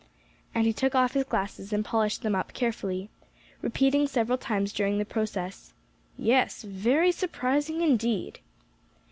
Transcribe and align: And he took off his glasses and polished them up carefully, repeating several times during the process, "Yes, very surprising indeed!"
And 0.55 0.65
he 0.65 0.73
took 0.73 0.95
off 0.95 1.13
his 1.13 1.25
glasses 1.25 1.71
and 1.71 1.85
polished 1.85 2.23
them 2.23 2.33
up 2.33 2.53
carefully, 2.53 3.11
repeating 3.61 4.07
several 4.07 4.35
times 4.39 4.73
during 4.73 4.97
the 4.97 5.05
process, 5.05 5.73
"Yes, 6.17 6.63
very 6.63 7.11
surprising 7.11 7.81
indeed!" 7.83 8.39